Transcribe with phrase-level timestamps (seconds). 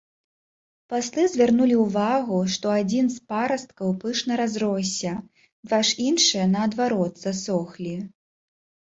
[0.93, 5.11] Паслы звярнулі ўвагу, што адзін з парасткаў пышна разросся,
[5.71, 7.95] два ж іншыя, наадварот, засохлі.